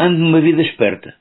ando 0.00 0.18
numa 0.18 0.40
vida 0.40 0.62
esperta. 0.62 1.14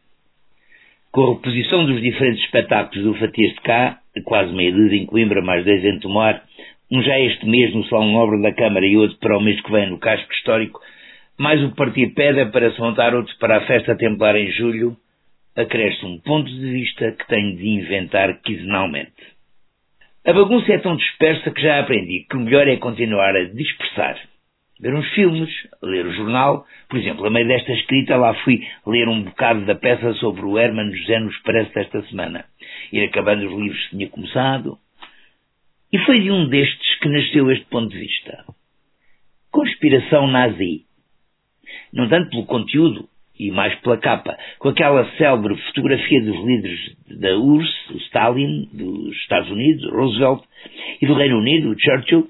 Com 1.11 1.21
a 1.21 1.33
reposição 1.33 1.85
dos 1.85 2.01
diferentes 2.01 2.41
espetáculos 2.45 3.03
do 3.03 3.13
Fatias 3.15 3.53
de 3.53 3.61
Cá, 3.61 3.99
quase 4.23 4.53
meia 4.53 4.71
dúzia 4.71 4.97
em 4.97 5.05
Coimbra, 5.05 5.41
mais 5.41 5.65
dois 5.65 5.83
em 5.83 5.99
Tomar, 5.99 6.41
um 6.89 7.03
já 7.03 7.19
este 7.19 7.45
mês 7.45 7.75
no 7.75 7.83
Salão 7.85 8.13
Nobre 8.13 8.41
da 8.41 8.53
Câmara 8.53 8.85
e 8.85 8.95
outro 8.95 9.17
para 9.17 9.37
o 9.37 9.41
mês 9.41 9.59
que 9.59 9.69
vem 9.69 9.89
no 9.89 9.99
Casco 9.99 10.31
Histórico, 10.31 10.79
mais 11.37 11.61
o 11.61 11.75
partido 11.75 12.13
pede 12.13 12.45
para 12.51 12.71
se 12.71 12.79
montar 12.79 13.13
outro 13.13 13.35
para 13.37 13.57
a 13.57 13.67
festa 13.67 13.97
templar 13.97 14.37
em 14.37 14.49
julho, 14.53 14.95
acresce 15.57 16.05
um 16.05 16.17
ponto 16.19 16.49
de 16.49 16.71
vista 16.71 17.11
que 17.11 17.27
tenho 17.27 17.57
de 17.57 17.67
inventar 17.67 18.39
quinzenalmente. 18.41 19.11
A 20.25 20.31
bagunça 20.31 20.71
é 20.71 20.77
tão 20.77 20.95
dispersa 20.95 21.51
que 21.51 21.61
já 21.61 21.81
aprendi 21.81 22.25
que 22.29 22.37
o 22.37 22.39
melhor 22.39 22.65
é 22.65 22.77
continuar 22.77 23.35
a 23.35 23.43
dispersar. 23.43 24.17
Ver 24.79 24.93
uns 24.93 25.07
filmes, 25.09 25.49
ler 25.83 26.05
o 26.05 26.13
jornal. 26.13 26.65
Por 26.87 26.97
exemplo, 26.97 27.25
a 27.25 27.29
meio 27.29 27.47
desta 27.47 27.73
escrita 27.73 28.15
lá 28.15 28.33
fui 28.43 28.65
ler 28.87 29.09
um 29.09 29.23
bocado 29.23 29.65
da 29.65 29.75
peça 29.75 30.13
sobre 30.15 30.45
o 30.45 30.57
Herman 30.57 30.95
José 30.95 31.19
no 31.19 31.29
Expresso 31.29 31.73
desta 31.73 32.01
semana. 32.03 32.45
Ir 32.91 33.03
acabando 33.03 33.45
os 33.45 33.61
livros 33.61 33.83
que 33.87 33.97
tinha 33.97 34.09
começado. 34.09 34.77
E 35.91 35.97
foi 35.99 36.21
de 36.21 36.31
um 36.31 36.47
destes 36.47 36.99
que 36.99 37.09
nasceu 37.09 37.51
este 37.51 37.65
ponto 37.65 37.89
de 37.89 37.99
vista. 37.99 38.45
Conspiração 39.51 40.27
nazi. 40.27 40.85
Não 41.91 42.07
tanto 42.07 42.29
pelo 42.29 42.45
conteúdo, 42.45 43.09
e 43.39 43.51
mais 43.51 43.73
pela 43.75 43.97
capa, 43.97 44.37
com 44.59 44.67
aquela 44.67 45.09
célebre 45.17 45.55
fotografia 45.67 46.21
dos 46.21 46.45
líderes 46.45 46.95
da 47.19 47.37
URSS, 47.37 47.93
o 47.93 47.97
Stalin, 47.97 48.69
dos 48.73 49.15
Estados 49.15 49.49
Unidos, 49.49 49.89
Roosevelt, 49.91 50.43
e 51.01 51.07
do 51.07 51.13
Reino 51.13 51.37
Unido, 51.37 51.69
o 51.69 51.79
Churchill, 51.79 52.29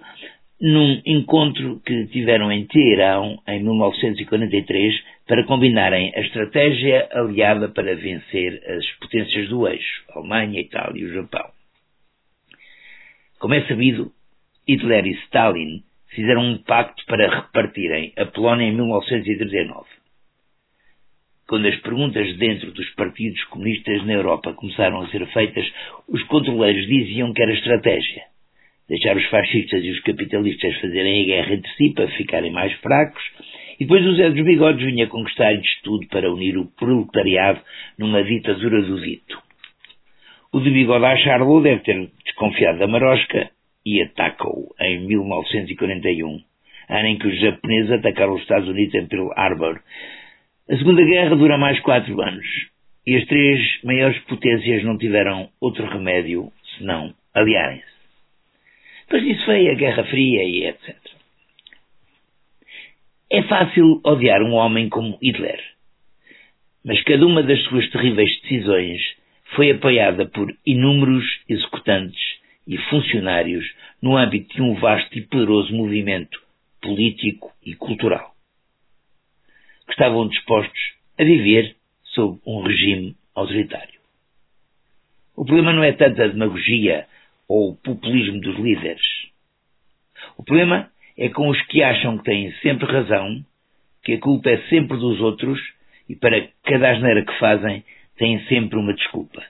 num 0.61 1.01
encontro 1.05 1.79
que 1.85 2.07
tiveram 2.07 2.51
em 2.51 2.65
Teherão 2.65 3.41
em 3.47 3.63
1943 3.63 4.93
para 5.25 5.45
combinarem 5.45 6.11
a 6.15 6.19
estratégia 6.19 7.07
aliada 7.13 7.69
para 7.69 7.95
vencer 7.95 8.61
as 8.67 8.85
potências 8.99 9.47
do 9.47 9.67
eixo, 9.67 10.03
Alemanha, 10.13 10.59
Itália 10.59 11.01
e 11.01 11.05
o 11.05 11.13
Japão. 11.13 11.49
Como 13.39 13.53
é 13.53 13.65
sabido, 13.67 14.11
Hitler 14.67 15.05
e 15.05 15.11
Stalin 15.23 15.81
fizeram 16.09 16.41
um 16.41 16.57
pacto 16.57 17.05
para 17.05 17.41
repartirem 17.41 18.11
a 18.17 18.25
Polónia 18.25 18.65
em 18.65 18.75
1939. 18.75 19.87
Quando 21.47 21.67
as 21.67 21.75
perguntas 21.77 22.37
dentro 22.37 22.71
dos 22.71 22.89
partidos 22.95 23.41
comunistas 23.45 24.05
na 24.05 24.13
Europa 24.13 24.53
começaram 24.53 25.01
a 25.01 25.09
ser 25.09 25.25
feitas, 25.27 25.65
os 26.07 26.21
controleiros 26.23 26.85
diziam 26.85 27.33
que 27.33 27.41
era 27.41 27.53
estratégia. 27.53 28.23
Deixar 28.89 29.15
os 29.15 29.25
fascistas 29.29 29.83
e 29.83 29.91
os 29.91 29.99
capitalistas 30.01 30.75
fazerem 30.81 31.21
a 31.21 31.25
guerra 31.25 31.53
entre 31.53 31.71
si 31.73 31.93
para 31.93 32.07
ficarem 32.09 32.51
mais 32.51 32.73
fracos, 32.79 33.23
e 33.79 33.85
depois 33.85 34.05
o 34.05 34.15
Zé 34.15 34.31
dos 34.31 34.43
Bigodes 34.43 34.83
vinha 34.83 35.07
conquistar-lhes 35.07 35.81
tudo 35.83 36.07
para 36.07 36.31
unir 36.31 36.57
o 36.57 36.65
proletariado 36.65 37.61
numa 37.97 38.23
ditadura 38.23 38.81
do 38.81 38.99
dito. 38.99 39.41
O 40.51 40.59
de 40.59 40.71
bigode 40.71 41.05
a 41.05 41.15
Charlot 41.17 41.63
deve 41.63 41.81
ter 41.83 42.09
desconfiado 42.25 42.79
da 42.79 42.87
marosca 42.87 43.51
e 43.85 44.01
ataca-o 44.01 44.73
em 44.81 45.05
1941, 45.05 46.41
ano 46.89 47.07
em 47.07 47.17
que 47.17 47.27
os 47.27 47.39
japoneses 47.39 47.91
atacaram 47.91 48.33
os 48.33 48.41
Estados 48.41 48.67
Unidos 48.67 48.95
em 48.95 49.05
Pearl 49.05 49.31
Harbor, 49.35 49.79
a 50.71 50.77
Segunda 50.77 51.03
Guerra 51.03 51.35
dura 51.35 51.57
mais 51.57 51.79
quatro 51.79 52.21
anos 52.21 52.45
e 53.05 53.15
as 53.15 53.25
três 53.25 53.59
maiores 53.83 54.19
potências 54.25 54.83
não 54.83 54.99
tiveram 54.99 55.49
outro 55.59 55.83
remédio 55.87 56.51
senão 56.77 57.11
aliarem-se. 57.33 57.98
Depois 59.09 59.23
disso 59.23 59.45
veio 59.47 59.71
a 59.71 59.73
Guerra 59.73 60.03
Fria 60.03 60.43
e 60.43 60.67
etc. 60.67 60.95
É 63.31 63.41
fácil 63.41 63.99
odiar 64.03 64.39
um 64.43 64.53
homem 64.53 64.87
como 64.87 65.17
Hitler, 65.19 65.59
mas 66.85 67.01
cada 67.01 67.25
uma 67.25 67.41
das 67.41 67.59
suas 67.63 67.89
terríveis 67.89 68.39
decisões 68.41 69.01
foi 69.55 69.71
apoiada 69.71 70.27
por 70.27 70.55
inúmeros 70.63 71.25
executantes 71.49 72.21
e 72.67 72.77
funcionários 72.77 73.65
no 73.99 74.15
âmbito 74.15 74.53
de 74.53 74.61
um 74.61 74.75
vasto 74.75 75.17
e 75.17 75.23
poderoso 75.23 75.73
movimento 75.73 76.39
político 76.79 77.51
e 77.65 77.73
cultural 77.73 78.35
que 79.87 79.93
estavam 79.93 80.27
dispostos 80.27 80.93
a 81.17 81.23
viver 81.23 81.75
sob 82.03 82.39
um 82.45 82.61
regime 82.61 83.15
autoritário. 83.33 83.99
O 85.35 85.43
problema 85.43 85.73
não 85.73 85.83
é 85.83 85.93
tanto 85.93 86.21
a 86.21 86.27
demagogia 86.27 87.07
ou 87.49 87.71
o 87.71 87.75
populismo 87.75 88.39
dos 88.39 88.55
líderes. 88.57 89.01
O 90.37 90.43
problema 90.43 90.91
é 91.17 91.27
com 91.29 91.49
os 91.49 91.59
que 91.63 91.81
acham 91.81 92.19
que 92.19 92.23
têm 92.23 92.53
sempre 92.61 92.85
razão, 92.85 93.43
que 94.03 94.13
a 94.13 94.19
culpa 94.19 94.51
é 94.51 94.57
sempre 94.69 94.97
dos 94.97 95.19
outros 95.19 95.59
e 96.07 96.15
para 96.15 96.47
cada 96.63 96.91
asneira 96.91 97.25
que 97.25 97.39
fazem 97.39 97.83
têm 98.17 98.39
sempre 98.45 98.77
uma 98.77 98.93
desculpa. 98.93 99.43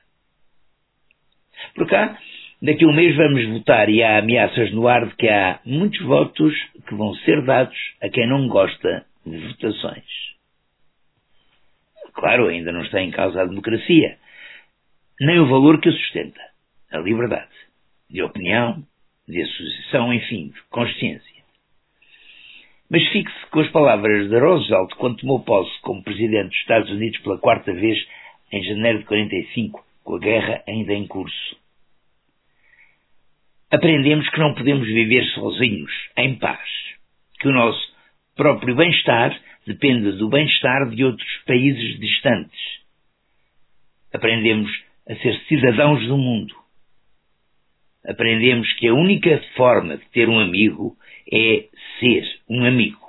Por 1.75 1.87
cá, 1.87 2.17
daqui 2.61 2.85
a 2.85 2.87
um 2.87 2.95
mês 2.95 3.15
vamos 3.15 3.45
votar 3.49 3.89
e 3.89 4.01
há 4.01 4.19
ameaças 4.19 4.71
no 4.71 4.87
ar 4.87 5.05
de 5.05 5.15
que 5.15 5.27
há 5.27 5.59
muitos 5.65 6.01
votos 6.05 6.53
que 6.87 6.95
vão 6.95 7.13
ser 7.15 7.43
dados 7.43 7.77
a 8.01 8.09
quem 8.09 8.27
não 8.27 8.47
gosta 8.47 9.05
de 9.25 9.37
votações. 9.37 10.29
Claro, 12.13 12.47
ainda 12.47 12.71
não 12.71 12.81
está 12.81 13.01
em 13.01 13.11
causa 13.11 13.41
a 13.41 13.45
democracia, 13.45 14.17
nem 15.19 15.39
o 15.39 15.47
valor 15.47 15.79
que 15.79 15.89
a 15.89 15.91
sustenta, 15.91 16.41
a 16.91 16.97
liberdade 16.97 17.58
de 18.09 18.21
opinião, 18.23 18.83
de 19.27 19.41
associação, 19.41 20.13
enfim, 20.13 20.49
de 20.49 20.61
consciência. 20.69 21.39
Mas 22.89 23.07
fixe 23.09 23.45
com 23.51 23.59
as 23.59 23.69
palavras 23.69 24.29
de 24.29 24.39
Roosevelt 24.39 24.95
quando 24.95 25.17
tomou 25.17 25.43
posse 25.43 25.79
como 25.81 26.03
presidente 26.03 26.49
dos 26.49 26.57
Estados 26.57 26.89
Unidos 26.89 27.19
pela 27.19 27.37
quarta 27.37 27.71
vez 27.71 27.97
em 28.51 28.63
janeiro 28.63 28.99
de 28.99 29.05
45, 29.05 29.85
com 30.03 30.15
a 30.15 30.19
guerra 30.19 30.63
ainda 30.67 30.93
em 30.93 31.05
curso. 31.05 31.57
Aprendemos 33.71 34.27
que 34.29 34.39
não 34.39 34.55
podemos 34.55 34.87
viver 34.87 35.23
sozinhos, 35.35 35.91
em 36.17 36.35
paz, 36.39 36.67
que 37.39 37.47
o 37.47 37.51
nosso 37.51 37.95
próprio 38.35 38.75
bem-estar 38.75 39.39
depende 39.67 40.13
do 40.13 40.27
bem-estar 40.27 40.89
de 40.89 41.03
outros 41.03 41.29
países 41.45 41.99
distantes. 41.99 42.59
Aprendemos 44.11 44.71
a 45.07 45.15
ser 45.17 45.39
cidadãos 45.47 46.03
do 46.07 46.17
mundo. 46.17 46.55
Aprendemos 48.05 48.71
que 48.73 48.87
a 48.87 48.93
única 48.93 49.41
forma 49.55 49.97
de 49.97 50.05
ter 50.09 50.29
um 50.29 50.39
amigo 50.39 50.95
é 51.31 51.65
ser 51.99 52.23
um 52.49 52.63
amigo. 52.65 53.08